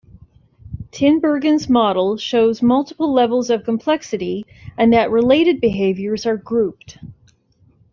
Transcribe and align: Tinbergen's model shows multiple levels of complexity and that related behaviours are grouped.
Tinbergen's 0.89 1.69
model 1.69 2.17
shows 2.17 2.63
multiple 2.63 3.13
levels 3.13 3.51
of 3.51 3.63
complexity 3.63 4.47
and 4.75 4.91
that 4.93 5.11
related 5.11 5.61
behaviours 5.61 6.25
are 6.25 6.37
grouped. 6.37 6.97